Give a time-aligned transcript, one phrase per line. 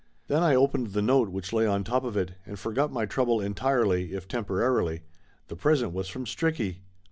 [0.25, 3.39] Then I opened the note which lay on top of it, and forgot my trouble
[3.39, 5.03] entirely if temporarily.
[5.47, 6.77] The present was from Stricky.